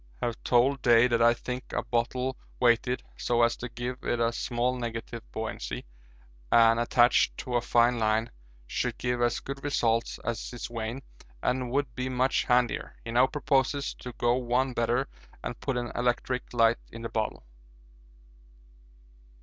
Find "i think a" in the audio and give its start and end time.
1.21-1.83